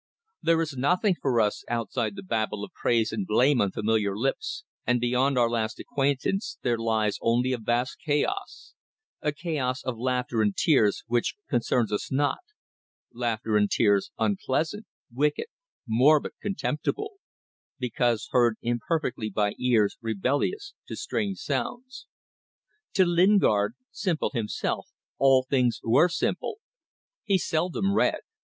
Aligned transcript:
There 0.41 0.59
is 0.63 0.73
nothing 0.75 1.13
for 1.21 1.39
us 1.39 1.63
outside 1.69 2.15
the 2.15 2.23
babble 2.23 2.63
of 2.63 2.73
praise 2.73 3.11
and 3.11 3.27
blame 3.27 3.61
on 3.61 3.69
familiar 3.71 4.17
lips, 4.17 4.63
and 4.83 4.99
beyond 4.99 5.37
our 5.37 5.47
last 5.47 5.79
acquaintance 5.79 6.57
there 6.63 6.79
lies 6.79 7.19
only 7.21 7.53
a 7.53 7.59
vast 7.59 7.97
chaos; 8.03 8.73
a 9.21 9.31
chaos 9.31 9.83
of 9.83 9.99
laughter 9.99 10.41
and 10.41 10.57
tears 10.57 11.03
which 11.05 11.35
concerns 11.47 11.91
us 11.91 12.11
not; 12.11 12.39
laughter 13.13 13.55
and 13.55 13.69
tears 13.69 14.09
unpleasant, 14.17 14.87
wicked, 15.13 15.45
morbid, 15.87 16.31
contemptible 16.41 17.17
because 17.77 18.27
heard 18.31 18.55
imperfectly 18.63 19.29
by 19.29 19.53
ears 19.59 19.97
rebellious 20.01 20.73
to 20.87 20.95
strange 20.95 21.37
sounds. 21.37 22.07
To 22.93 23.05
Lingard 23.05 23.75
simple 23.91 24.31
himself 24.33 24.87
all 25.19 25.45
things 25.47 25.79
were 25.83 26.09
simple. 26.09 26.55
He 27.23 27.37
seldom 27.37 27.93
read. 27.93 28.21